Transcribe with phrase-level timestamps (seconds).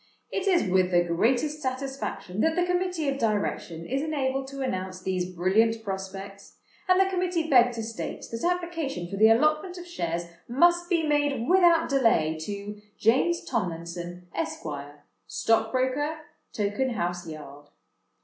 [0.31, 4.99] "It is with the greatest satisfaction that the Committee of Direction is enabled to announce
[4.99, 9.85] these brilliant prospects; and the Committee beg to state that application for the allotment of
[9.85, 14.65] Shares must be made without delay to James Tomlinson, Esq.,
[15.27, 16.17] Stockbroker,
[16.51, 17.67] Tokenhouse Yard.